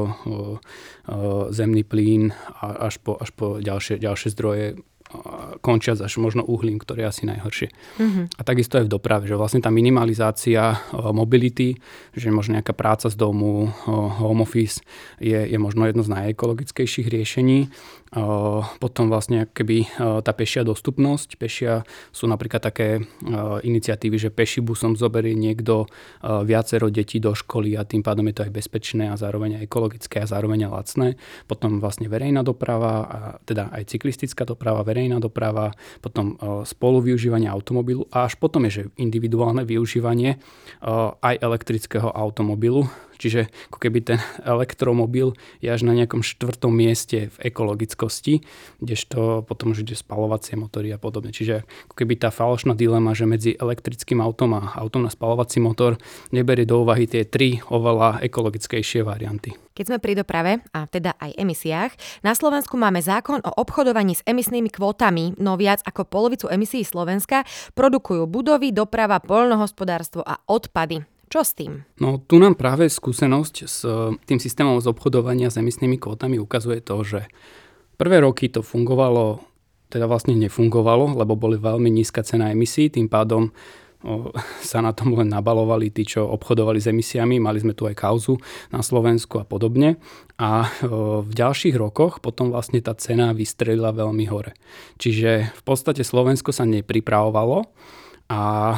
[1.51, 2.31] zemný plyn
[2.63, 4.67] až po, až po ďalšie, ďalšie zdroje
[5.61, 7.69] končiac až možno uhlím, ktoré je asi najhoršie.
[7.69, 8.25] Mm-hmm.
[8.39, 11.77] A takisto aj v doprave, že vlastne tá minimalizácia mobility,
[12.17, 14.81] že možno nejaká práca z domu, home office
[15.21, 17.69] je, je možno jedno z najekologickejších riešení
[18.77, 19.89] potom vlastne keby
[20.21, 21.41] tá pešia dostupnosť.
[21.41, 21.81] Pešia
[22.13, 23.01] sú napríklad také
[23.65, 25.89] iniciatívy, že peši busom zoberie niekto
[26.21, 30.21] viacero detí do školy a tým pádom je to aj bezpečné a zároveň aj ekologické
[30.21, 31.09] a zároveň aj lacné.
[31.49, 35.73] Potom vlastne verejná doprava, a teda aj cyklistická doprava, verejná doprava,
[36.05, 36.37] potom
[36.69, 40.37] spolu využívanie automobilu a až potom je, že individuálne využívanie
[41.25, 42.85] aj elektrického automobilu,
[43.23, 48.43] Čiže ako keby ten elektromobil je až na nejakom štvrtom mieste v ekologickosti,
[48.83, 51.31] kdežto potom už ide spalovacie motory a podobne.
[51.31, 56.03] Čiže ako keby tá falošná dilema, že medzi elektrickým autom a autom na spalovací motor
[56.35, 59.55] neberie do úvahy tie tri oveľa ekologickejšie varianty.
[59.73, 64.27] Keď sme pri doprave, a teda aj emisiách, na Slovensku máme zákon o obchodovaní s
[64.29, 71.12] emisnými kvótami, no viac ako polovicu emisí Slovenska produkujú budovy, doprava, poľnohospodárstvo a odpady.
[71.33, 71.89] Čo s tým?
[71.97, 76.85] No tu nám práve skúsenosť s e, tým systémom z obchodovania s emisnými kvótami ukazuje
[76.85, 77.25] to, že
[77.97, 79.41] prvé roky to fungovalo,
[79.89, 83.49] teda vlastne nefungovalo, lebo boli veľmi nízka cena emisí, tým pádom
[84.61, 88.37] sa na tom len nabalovali tí, čo obchodovali s emisiami, mali sme tu aj kauzu
[88.69, 89.97] na Slovensku a podobne.
[90.37, 90.69] A
[91.23, 94.53] v ďalších rokoch potom vlastne tá cena vystrelila veľmi hore.
[95.01, 97.73] Čiže v podstate Slovensko sa nepripravovalo
[98.29, 98.77] a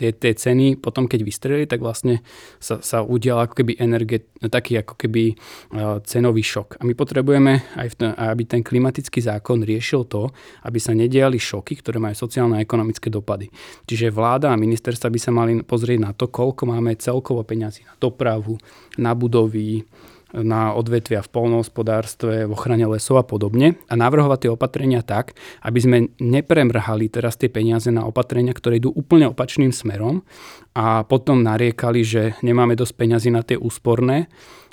[0.00, 2.24] tie, tie ceny potom, keď vystrelili, tak vlastne
[2.56, 6.80] sa, sa udial ako keby energie, taký ako keby uh, cenový šok.
[6.80, 10.32] A my potrebujeme, aj v ten, aby ten klimatický zákon riešil to,
[10.64, 13.52] aby sa nediali šoky, ktoré majú sociálne a ekonomické dopady.
[13.84, 17.92] Čiže vláda a ministerstva by sa mali pozrieť na to, koľko máme celkovo peňazí na
[18.00, 18.56] dopravu,
[18.96, 19.84] na budovy,
[20.36, 25.34] na odvetvia v polnohospodárstve, v ochrane lesov a podobne a navrhovať tie opatrenia tak,
[25.66, 30.22] aby sme nepremrhali teraz tie peniaze na opatrenia, ktoré idú úplne opačným smerom
[30.74, 34.30] a potom nariekali, že nemáme dosť peňazí na tie úsporné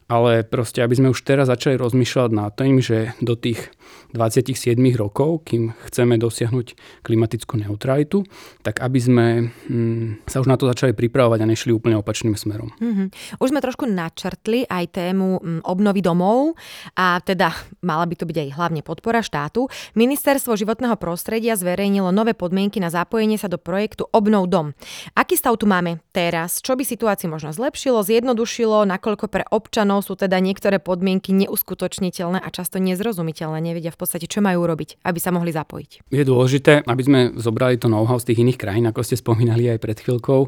[0.08, 3.72] ale proste, aby sme už teraz začali rozmýšľať nad tým, že do tých
[4.16, 6.68] 27 rokov, kým chceme dosiahnuť
[7.04, 8.24] klimatickú neutralitu,
[8.64, 9.26] tak aby sme
[9.68, 12.72] mm, sa už na to začali pripravovať a nešli úplne opačným smerom.
[12.80, 13.08] Mm-hmm.
[13.44, 16.56] Už sme trošku načrtli aj tému mm, obnovy domov
[16.96, 17.52] a teda
[17.84, 19.68] mala by to byť aj hlavne podpora štátu.
[20.00, 24.72] Ministerstvo životného prostredia zverejnilo nové podmienky na zapojenie sa do projektu Obnov dom.
[25.20, 26.64] Aký stav tu máme teraz?
[26.64, 32.38] Čo by situáciu možno zlepšilo, zjednodušilo, nakoľko pre občanov občanov sú teda niektoré podmienky neuskutočniteľné
[32.40, 33.58] a často nezrozumiteľné.
[33.60, 36.06] Nevedia v podstate, čo majú robiť, aby sa mohli zapojiť.
[36.14, 39.80] Je dôležité, aby sme zobrali to know-how z tých iných krajín, ako ste spomínali aj
[39.82, 40.42] pred chvíľkou,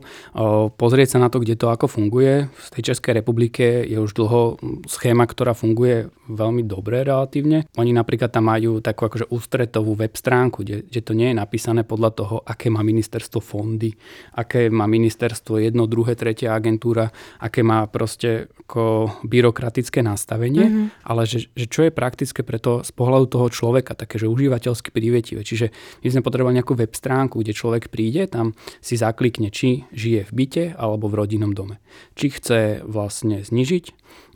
[0.78, 2.46] pozrieť sa na to, kde to ako funguje.
[2.48, 7.66] V tej Českej republike je už dlho schéma, ktorá funguje veľmi dobre relatívne.
[7.82, 11.82] Oni napríklad tam majú takú akože ústretovú web stránku, kde, kde to nie je napísané
[11.82, 13.98] podľa toho, aké má ministerstvo fondy,
[14.38, 17.10] aké má ministerstvo jedno, druhé, tretia agentúra,
[17.42, 19.10] aké má proste ako
[19.40, 21.08] byrokratické nastavenie, mm-hmm.
[21.08, 24.92] ale že, že čo je praktické pre to z pohľadu toho človeka, také, že užívateľsky
[24.92, 25.48] privetivé.
[25.48, 25.72] Čiže
[26.04, 28.52] my sme potrebovali nejakú web stránku, kde človek príde, tam
[28.84, 31.80] si zaklikne, či žije v byte alebo v rodinnom dome.
[32.20, 33.86] Či chce vlastne znižiť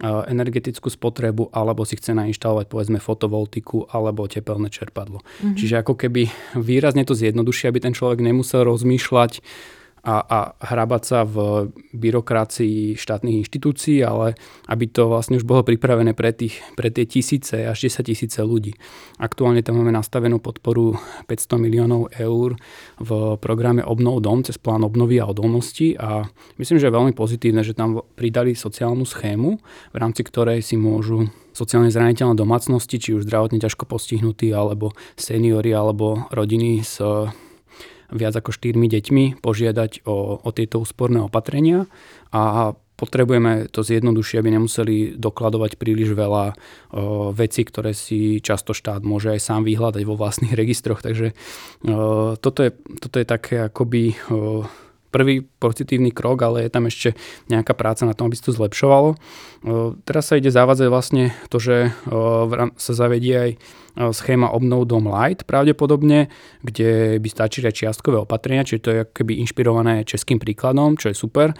[0.03, 5.19] energetickú spotrebu, alebo si chce nainštalovať povedzme fotovoltiku alebo tepelné čerpadlo.
[5.19, 5.57] Mm-hmm.
[5.59, 9.43] Čiže ako keby výrazne to zjednodušia, aby ten človek nemusel rozmýšľať
[10.03, 14.35] a, a hrabať sa v byrokracii štátnych inštitúcií, ale
[14.67, 18.75] aby to vlastne už bolo pripravené pre, tých, pre tie tisíce až 10 tisíce ľudí.
[19.15, 20.99] Aktuálne tam máme nastavenú podporu
[21.31, 22.59] 500 miliónov eur
[22.99, 26.27] v programe Obnov dom cez plán obnovy a odolnosti a
[26.59, 29.55] myslím, že je veľmi pozitívne, že tam pridali sociálnu schému,
[29.95, 35.71] v rámci ktorej si môžu sociálne zraniteľné domácnosti, či už zdravotne ťažko postihnutí, alebo seniory,
[35.71, 36.99] alebo rodiny s
[38.13, 41.89] viac ako štyrmi deťmi požiadať o, o tieto úsporné opatrenia
[42.29, 46.53] a potrebujeme to zjednodušiť, aby nemuseli dokladovať príliš veľa o,
[47.33, 51.01] vecí, ktoré si často štát môže aj sám vyhľadať vo vlastných registroch.
[51.01, 51.33] Takže
[51.89, 52.71] o, toto, je,
[53.01, 54.63] toto je také akoby o,
[55.13, 57.13] prvý pozitívny krok, ale je tam ešte
[57.49, 59.13] nejaká práca na tom, aby sa to zlepšovalo.
[60.09, 61.93] Teraz sa ide zavádzať vlastne to, že
[62.81, 63.51] sa zavedie aj
[63.93, 66.27] schéma obnov dom light pravdepodobne,
[66.65, 71.53] kde by stačili čiastkové opatrenia, čiže to je keby inšpirované českým príkladom, čo je super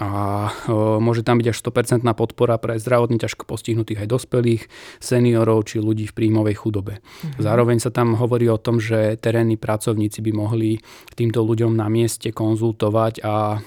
[0.00, 0.50] a
[0.98, 4.62] môže tam byť až 100% podpora pre zdravotne ťažko postihnutých aj dospelých,
[4.98, 6.98] seniorov či ľudí v príjmovej chudobe.
[6.98, 7.40] Mhm.
[7.44, 10.82] Zároveň sa tam hovorí o tom, že terénni pracovníci by mohli
[11.14, 13.62] týmto ľuďom na mieste konzultovať a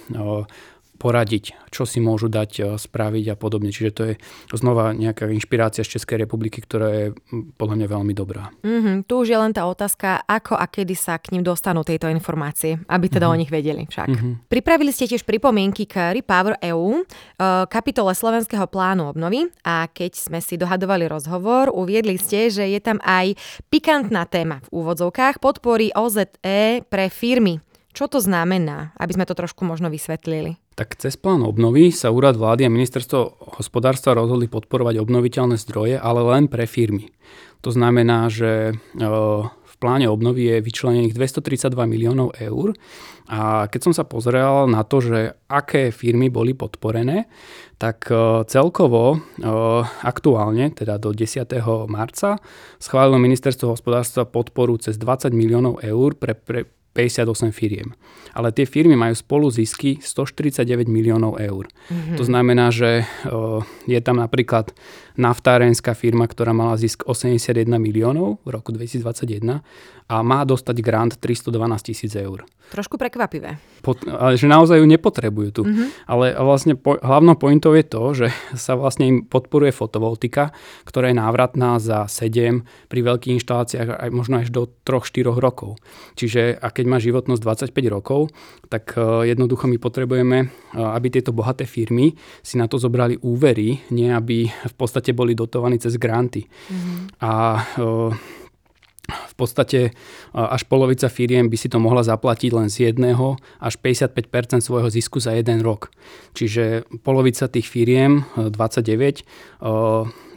[0.98, 3.70] poradiť, čo si môžu dať e, spraviť a podobne.
[3.70, 4.14] Čiže to je
[4.50, 7.06] znova nejaká inšpirácia z Českej republiky, ktorá je
[7.54, 8.50] podľa mňa veľmi dobrá.
[8.66, 9.06] Mm-hmm.
[9.06, 12.82] Tu už je len tá otázka, ako a kedy sa k ním dostanú tieto informácie,
[12.90, 13.38] aby teda mm-hmm.
[13.38, 14.08] o nich vedeli však.
[14.10, 14.32] Mm-hmm.
[14.50, 17.02] Pripravili ste tiež pripomienky k Repower EU, e,
[17.70, 22.98] kapitole Slovenského plánu obnovy a keď sme si dohadovali rozhovor, uviedli ste, že je tam
[23.06, 23.38] aj
[23.70, 27.67] pikantná téma v úvodzovkách podpory OZE pre firmy.
[27.96, 30.60] Čo to znamená, aby sme to trošku možno vysvetlili?
[30.78, 36.20] Tak cez plán obnovy sa úrad vlády a ministerstvo hospodárstva rozhodli podporovať obnoviteľné zdroje, ale
[36.22, 37.10] len pre firmy.
[37.66, 38.74] To znamená, že e,
[39.42, 42.78] v pláne obnovy je vyčlenených 232 miliónov eur
[43.26, 47.26] a keď som sa pozrel na to, že aké firmy boli podporené,
[47.82, 49.48] tak e, celkovo e,
[50.06, 51.50] aktuálne, teda do 10.
[51.90, 52.38] marca,
[52.78, 57.94] schválilo ministerstvo hospodárstva podporu cez 20 miliónov eur pre, pre 58 firiem.
[58.34, 61.70] Ale tie firmy majú spolu zisky 149 miliónov eur.
[61.70, 62.16] Mm-hmm.
[62.18, 63.06] To znamená, že
[63.86, 64.74] je tam napríklad
[65.14, 69.62] naftárenská firma, ktorá mala zisk 81 miliónov v roku 2021
[70.08, 71.54] a má dostať grant 312
[71.86, 72.42] tisíc eur.
[72.68, 73.56] Trošku prekvapivé.
[73.80, 75.62] Pot, ale že naozaj ju nepotrebujú tu.
[75.64, 75.88] Mm-hmm.
[76.04, 80.52] Ale vlastne po, hlavnou pointou je to, že sa vlastne im podporuje fotovoltika,
[80.84, 85.80] ktorá je návratná za 7 pri veľkých inštaláciách aj možno až do 3-4 rokov.
[86.20, 88.32] Čiže a keď má životnosť 25 rokov,
[88.72, 93.84] tak uh, jednoducho my potrebujeme, uh, aby tieto bohaté firmy si na to zobrali úvery,
[93.92, 96.48] nie aby v podstate boli dotovaní cez granty.
[96.48, 96.96] Mm-hmm.
[97.20, 97.32] A
[97.78, 98.47] v
[99.38, 99.94] podstate
[100.34, 105.22] až polovica firiem by si to mohla zaplatiť len z jedného až 55% svojho zisku
[105.22, 105.94] za jeden rok.
[106.34, 109.22] Čiže polovica tých firiem, 29,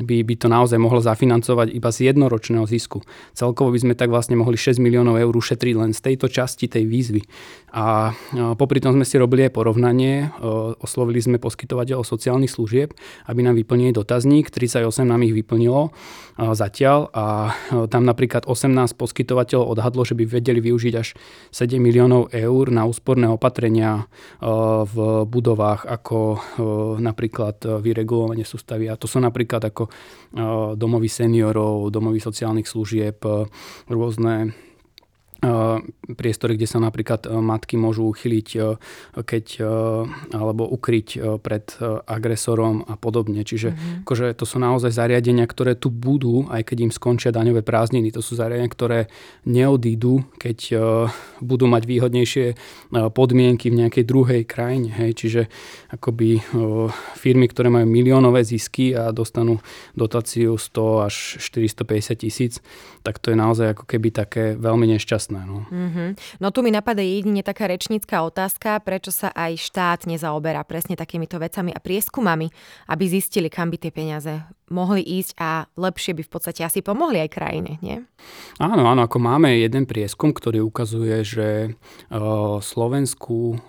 [0.02, 3.02] by, by to naozaj mohlo zafinancovať iba z jednoročného zisku.
[3.34, 6.86] Celkovo by sme tak vlastne mohli 6 miliónov eur ušetriť len z tejto časti tej
[6.86, 7.22] výzvy.
[7.72, 8.12] A
[8.60, 10.28] popri tom sme si robili aj porovnanie,
[10.82, 12.92] oslovili sme poskytovateľov sociálnych služieb,
[13.30, 15.94] aby nám vyplnili dotazník, 38 nám ich vyplnilo
[16.36, 17.54] zatiaľ a
[17.88, 21.14] tam napríklad 18 poskytovateľov odhadlo, že by vedeli využiť až
[21.52, 24.04] 7 miliónov eur na úsporné opatrenia e,
[24.86, 26.38] v budovách, ako e,
[27.00, 28.88] napríklad e, vyregulovanie sústavy.
[28.88, 29.90] A to sú napríklad ako
[30.80, 33.20] domovy seniorov, domovy sociálnych služieb,
[33.92, 34.56] rôzne
[36.06, 38.48] priestory, kde sa napríklad matky môžu uchyliť,
[39.18, 39.46] keď,
[40.38, 41.66] alebo ukryť pred
[42.06, 43.42] agresorom a podobne.
[43.42, 44.06] Čiže mm-hmm.
[44.06, 48.14] akože to sú naozaj zariadenia, ktoré tu budú, aj keď im skončia daňové prázdniny.
[48.14, 49.00] To sú zariadenia, ktoré
[49.50, 50.78] neodídu, keď
[51.42, 52.46] budú mať výhodnejšie
[53.10, 54.94] podmienky v nejakej druhej krajine.
[54.94, 55.26] Hej.
[55.26, 55.42] Čiže
[55.90, 56.38] akoby
[57.18, 59.58] firmy, ktoré majú miliónové zisky a dostanú
[59.98, 62.54] dotáciu 100 až 450 tisíc,
[63.02, 65.31] tak to je naozaj ako keby také veľmi nešťastné.
[65.32, 66.10] No, mm-hmm.
[66.44, 71.40] no tu mi napadá jedine taká rečnícka otázka, prečo sa aj štát nezaoberá presne takýmito
[71.40, 72.52] vecami a prieskumami,
[72.92, 77.20] aby zistili, kam by tie peniaze mohli ísť a lepšie by v podstate asi pomohli
[77.20, 78.00] aj krajine, nie?
[78.58, 81.48] Áno, áno, ako máme jeden prieskum, ktorý ukazuje, že
[82.62, 83.60] Slovensku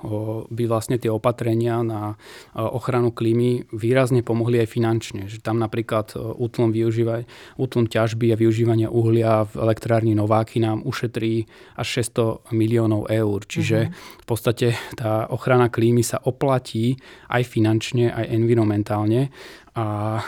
[0.49, 2.15] by vlastne tie opatrenia na
[2.55, 5.23] ochranu klímy výrazne pomohli aj finančne.
[5.27, 7.27] Že tam napríklad útlom, využívaj,
[7.59, 13.43] útlom ťažby a využívania uhlia v elektrárni Nováky nám ušetrí až 600 miliónov eur.
[13.43, 14.21] Čiže uh-huh.
[14.23, 17.01] v podstate tá ochrana klímy sa oplatí
[17.33, 19.33] aj finančne, aj environmentálne
[19.73, 20.21] a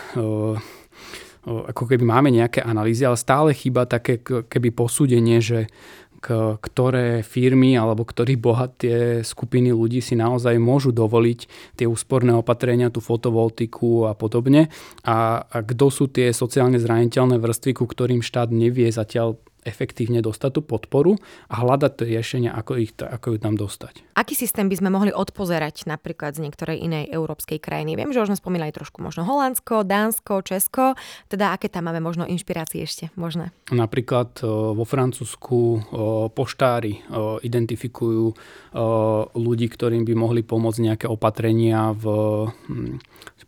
[1.44, 5.68] ako keby máme nejaké analýzy, ale stále chýba také keby posúdenie, že
[6.24, 11.40] k, ktoré firmy alebo ktorí bohaté skupiny ľudí si naozaj môžu dovoliť
[11.76, 14.72] tie úsporné opatrenia, tú fotovoltiku a podobne.
[15.04, 20.50] A, a kto sú tie sociálne zraniteľné vrstvy, ku ktorým štát nevie zatiaľ efektívne dostať
[20.56, 21.16] tú podporu
[21.50, 24.04] a hľadať riešenia, ako, ich, ako ju tam dostať.
[24.14, 27.98] Aký systém by sme mohli odpozerať napríklad z niektorej inej európskej krajiny?
[27.98, 30.94] Viem, že už sme spomínali trošku možno Holandsko, Dánsko, Česko,
[31.26, 33.50] teda aké tam máme možno inšpirácie ešte možné?
[33.74, 35.82] Napríklad vo Francúzsku
[36.36, 37.02] poštári
[37.42, 38.36] identifikujú
[39.34, 42.04] ľudí, ktorým by mohli pomôcť nejaké opatrenia v,
[42.70, 42.96] hm,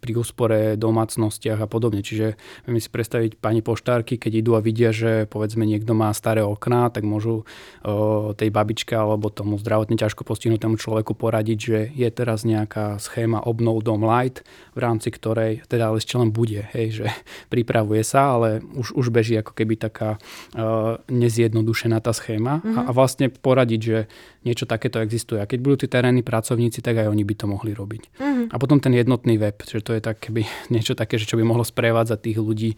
[0.00, 2.00] pri úspore domácnostiach a podobne.
[2.00, 6.14] Čiže vieme si predstaviť pani poštárky, keď idú a vidia, že povedzme niekto má má
[6.14, 7.42] staré okná, tak môžu
[7.82, 13.42] o, tej babičke alebo tomu zdravotne ťažko postihnutému človeku poradiť, že je teraz nejaká schéma
[13.42, 14.46] obnov dom light,
[14.78, 17.06] v rámci ktorej teda ale ešte len bude, hej, že
[17.52, 20.22] pripravuje sa, ale už, už beží ako keby taká
[20.54, 22.76] o, nezjednodušená tá schéma mm-hmm.
[22.78, 23.98] a, a vlastne poradiť, že
[24.46, 25.42] niečo takéto existuje.
[25.42, 28.02] A keď budú tí terénni pracovníci, tak aj oni by to mohli robiť.
[28.22, 28.46] Mm-hmm.
[28.54, 31.42] A potom ten jednotný web, že to je tak keby niečo také, že čo by
[31.42, 32.70] mohlo sprevádzať tých ľudí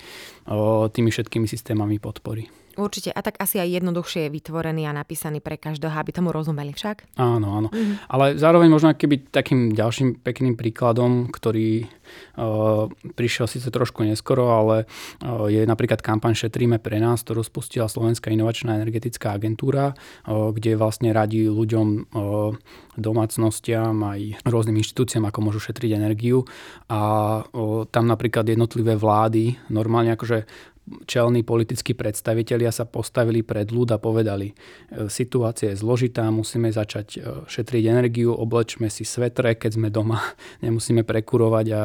[0.48, 2.48] o, tými všetkými systémami podpory.
[2.78, 3.10] Určite.
[3.10, 7.18] A tak asi aj jednoduchšie je vytvorený a napísaný pre každého, aby tomu rozumeli však.
[7.18, 7.68] Áno, áno.
[7.74, 8.06] Mm-hmm.
[8.06, 11.90] Ale zároveň možno keby takým ďalším pekným príkladom, ktorý
[12.38, 12.86] uh,
[13.18, 18.30] prišiel síce trošku neskoro, ale uh, je napríklad kampaň Šetríme pre nás, ktorú spustila Slovenská
[18.30, 22.54] inovačná energetická agentúra, uh, kde vlastne radí ľuďom, uh,
[22.94, 26.46] domácnostiam aj rôznym inštitúciám, ako môžu šetriť energiu.
[26.86, 27.00] A
[27.42, 30.46] uh, tam napríklad jednotlivé vlády normálne akože
[31.06, 34.54] čelní politickí predstavitelia sa postavili pred ľud a povedali, e,
[35.08, 40.20] situácia je zložitá, musíme začať e, šetriť energiu, oblečme si svetre, keď sme doma,
[40.64, 41.82] nemusíme prekurovať a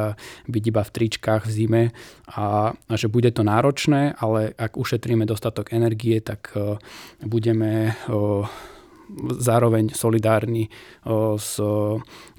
[0.48, 1.82] byť iba v tričkách v zime
[2.28, 6.76] a, a že bude to náročné, ale ak ušetríme dostatok energie, tak e,
[7.24, 7.96] budeme
[9.38, 10.72] zároveň solidárni
[11.36, 11.60] s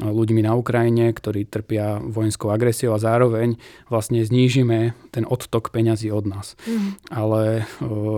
[0.02, 3.56] ľuďmi na Ukrajine, ktorí trpia vojenskou agresiou a zároveň
[3.88, 6.58] vlastne znížime ten odtok peňazí od nás.
[6.66, 6.90] Mm.
[7.14, 7.42] Ale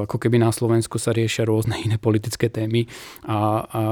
[0.08, 2.88] ako keby na Slovensku sa riešia rôzne iné politické témy
[3.28, 3.84] a, a,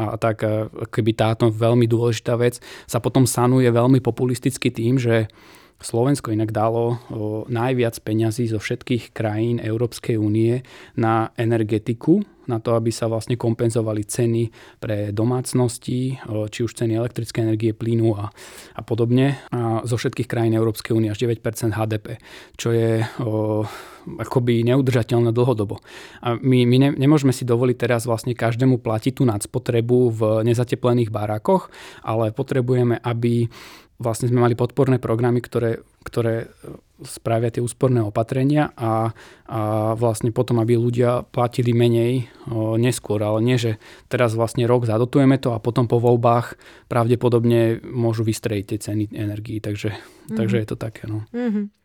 [0.00, 0.42] a tak
[0.88, 5.28] keby táto veľmi dôležitá vec sa potom sanuje veľmi populisticky tým, že
[5.78, 6.98] Slovensko inak dalo
[7.46, 10.66] najviac peňazí zo všetkých krajín Európskej únie
[10.98, 14.48] na energetiku, na to, aby sa vlastne kompenzovali ceny
[14.80, 18.32] pre domácnosti, či už ceny elektrické energie, plynu a,
[18.74, 19.36] a podobne.
[19.52, 21.44] A zo všetkých krajín Európskej únie až 9%
[21.76, 22.18] HDP,
[22.56, 23.68] čo je o,
[24.16, 25.84] akoby neudržateľné dlhodobo.
[26.24, 31.12] A my, my ne, nemôžeme si dovoliť teraz vlastne každému platiť tú nadspotrebu v nezateplených
[31.12, 31.68] barákoch,
[32.00, 33.52] ale potrebujeme, aby
[33.98, 36.50] vlastne sme mali podporné programy, ktoré, ktoré
[37.06, 39.14] spravia tie úsporné opatrenia a,
[39.46, 39.60] a
[39.94, 43.78] vlastne potom, aby ľudia platili menej o, neskôr, ale nie, že
[44.10, 46.58] teraz vlastne rok zadotujeme to a potom po voľbách
[46.90, 50.36] pravdepodobne môžu vystrejiť tie ceny energii, takže, mm-hmm.
[50.38, 51.06] takže je to také.
[51.06, 51.22] No.
[51.30, 51.78] Mm-hmm.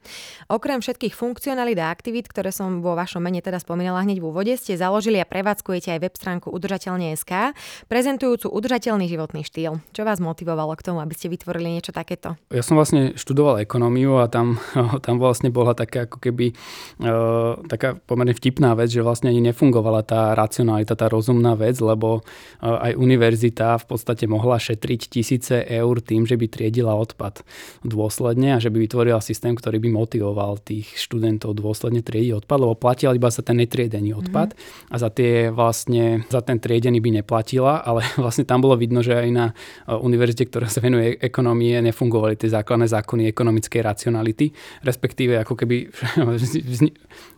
[0.52, 4.54] Okrem všetkých funkcionalít a aktivít, ktoré som vo vašom mene teda spomínala hneď v úvode,
[4.60, 7.56] ste založili a prevádzkujete aj web stránku udržateľne.sk,
[7.88, 9.80] prezentujúcu udržateľný životný štýl.
[9.96, 12.36] Čo vás motivovalo k tomu, aby ste vytvorili niečo takéto?
[12.52, 14.60] Ja som vlastne študoval ekonómiu ekonómiu a tam,
[15.06, 16.52] tam vlastne bola taká ako keby
[17.00, 22.22] uh, taká pomerne vtipná vec, že vlastne ani nefungovala tá racionalita, tá rozumná vec, lebo
[22.22, 27.48] uh, aj univerzita v podstate mohla šetriť tisíce eur tým, že by triedila odpad
[27.88, 32.76] dôsledne a že by vytvorila systém, ktorý by motivoval tých študentov dôsledne triediť odpad, lebo
[32.76, 34.92] platil iba za ten netriedený odpad mm-hmm.
[34.92, 39.16] a za tie vlastne, za ten triedený by neplatila, ale vlastne tam bolo vidno, že
[39.16, 39.46] aj na
[39.88, 43.93] univerzite, ktorá sa venuje ekonomie, nefungovali tie základné zákony ekonomickej racionality,
[44.82, 45.94] respektíve ako keby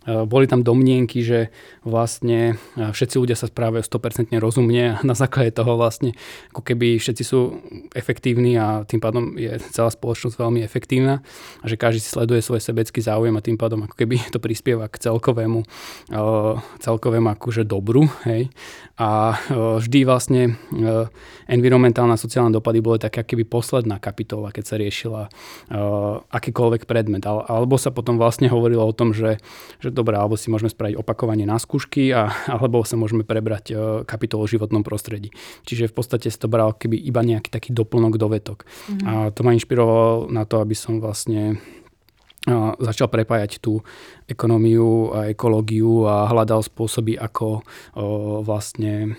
[0.05, 1.49] boli tam domnienky, že
[1.81, 6.13] vlastne všetci ľudia sa správajú 100% rozumne a na základe toho vlastne
[6.53, 7.57] ako keby všetci sú
[7.97, 11.25] efektívni a tým pádom je celá spoločnosť veľmi efektívna
[11.61, 14.85] a že každý si sleduje svoj sebecký záujem a tým pádom ako keby to prispieva
[14.85, 15.65] k celkovému,
[16.79, 18.05] celkovému akože dobru.
[18.29, 18.53] Hej.
[19.01, 19.41] A
[19.81, 20.55] vždy vlastne
[21.49, 25.21] environmentálna sociálne dopady boli také keby posledná kapitola, keď sa riešila
[26.45, 27.25] akýkoľvek predmet.
[27.25, 29.41] Alebo sa potom vlastne hovorilo o tom, že,
[29.81, 33.73] že dobré, alebo si môžeme spraviť opakovanie na skúšky, a, alebo sa môžeme prebrať
[34.05, 35.33] kapitolu o životnom prostredí.
[35.65, 38.69] Čiže v podstate si to bral keby iba nejaký taký doplnok dovetok.
[38.69, 39.07] Mm-hmm.
[39.09, 41.57] A to ma inšpirovalo na to, aby som vlastne
[42.77, 43.81] začal prepájať tú
[44.29, 47.65] ekonómiu a ekológiu a hľadal spôsoby, ako
[48.45, 49.17] vlastne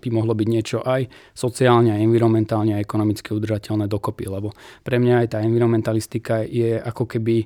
[0.00, 4.26] by mohlo byť niečo aj sociálne, aj environmentálne a ekonomicky udržateľné dokopy.
[4.26, 7.44] Lebo pre mňa aj tá environmentalistika je ako keby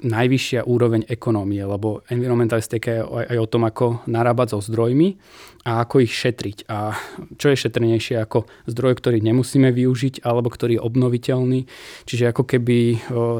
[0.00, 5.20] najvyššia úroveň ekonómie, lebo environmentalistika je aj, aj o tom, ako narábať so zdrojmi
[5.64, 6.68] a ako ich šetriť.
[6.68, 6.96] A
[7.36, 11.60] čo je šetrnejšie ako zdroj, ktorý nemusíme využiť alebo ktorý je obnoviteľný.
[12.08, 12.76] Čiže ako keby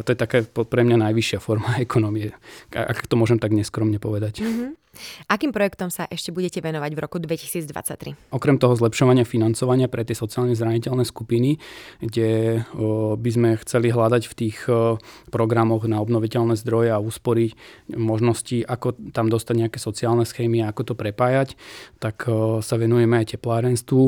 [0.04, 2.32] to je také pre mňa najvyššia forma ekonómie,
[2.72, 4.44] ak to môžem tak neskromne povedať.
[4.44, 4.84] Mm-hmm.
[5.26, 8.30] Akým projektom sa ešte budete venovať v roku 2023?
[8.30, 11.58] Okrem toho zlepšovania financovania pre tie sociálne zraniteľné skupiny,
[11.98, 12.62] kde
[13.18, 14.56] by sme chceli hľadať v tých
[15.30, 17.54] programoch na obnoviteľné zdroje a úspory
[17.94, 21.54] možnosti, ako tam dostať nejaké sociálne schémy a ako to prepájať,
[22.02, 22.26] tak
[22.60, 24.02] sa venujeme aj teplárenstvu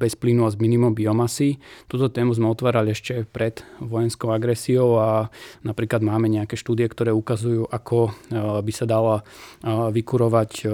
[0.00, 1.60] bez plynu a s minimum biomasy.
[1.90, 5.28] Túto tému sme otvárali ešte pred vojenskou agresiou a
[5.60, 8.14] napríklad máme nejaké štúdie, ktoré ukazujú, ako
[8.64, 9.26] by sa dala
[9.66, 10.64] vykurovať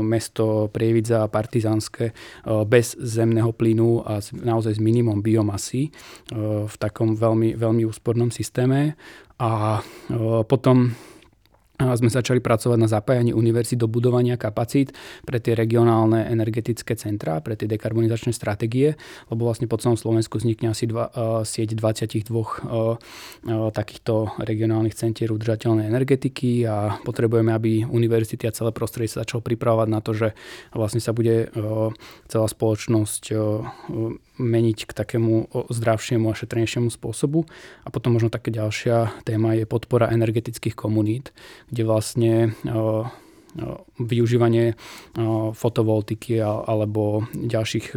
[0.00, 2.14] mesto Prievidza a Partizanské
[2.64, 5.90] bez zemného plynu a naozaj s minimum biomasy
[6.68, 8.94] v takom veľmi, veľmi úspornom systéme.
[9.38, 9.80] A
[10.50, 10.98] potom
[11.78, 14.90] sme začali pracovať na zapájaní univerzít do budovania kapacít
[15.22, 18.98] pre tie regionálne energetické centrá, pre tie dekarbonizačné stratégie,
[19.30, 21.06] lebo vlastne po celom Slovensku vznikne asi dva,
[21.46, 28.74] sieť 22 uh, uh, takýchto regionálnych centier udržateľnej energetiky a potrebujeme, aby univerzity a celé
[28.74, 30.28] prostredie sa začalo pripravovať na to, že
[30.74, 31.50] vlastne sa bude
[32.26, 33.22] celá spoločnosť
[34.38, 37.44] meniť k takému zdravšiemu a šetrnejšiemu spôsobu.
[37.84, 41.34] A potom možno také ďalšia téma je podpora energetických komunít,
[41.68, 42.32] kde vlastne
[43.98, 44.76] využívanie
[45.56, 47.96] fotovoltiky alebo ďalších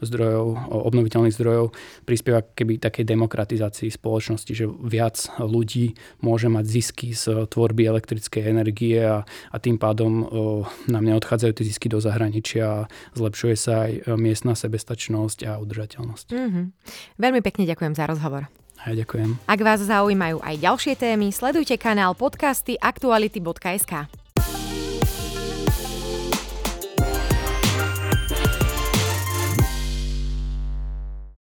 [0.00, 1.72] zdrojov, obnoviteľných zdrojov
[2.04, 9.00] prispieva keby takej demokratizácii spoločnosti, že viac ľudí môže mať zisky z tvorby elektrickej energie
[9.00, 10.28] a, a tým pádom
[10.86, 12.86] nám neodchádzajú tie zisky do zahraničia a
[13.16, 16.26] zlepšuje sa aj miestna sebestačnosť a udržateľnosť.
[16.32, 16.64] Mm-hmm.
[17.16, 18.52] Veľmi pekne ďakujem za rozhovor.
[18.80, 19.36] A ja ďakujem.
[19.44, 24.08] Ak vás zaujímajú aj ďalšie témy, sledujte kanál podcasty aktuality.sk.